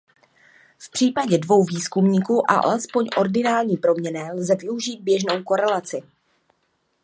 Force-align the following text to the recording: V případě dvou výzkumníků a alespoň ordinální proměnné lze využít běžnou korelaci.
V 0.79 0.91
případě 0.91 1.37
dvou 1.37 1.63
výzkumníků 1.63 2.51
a 2.51 2.55
alespoň 2.59 3.07
ordinální 3.17 3.77
proměnné 3.77 4.31
lze 4.33 4.55
využít 4.55 5.01
běžnou 5.01 5.43
korelaci. 5.43 6.03